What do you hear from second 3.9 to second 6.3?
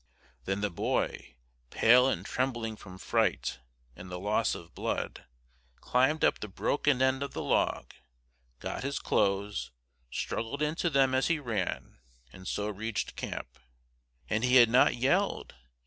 and the loss of blood, climbed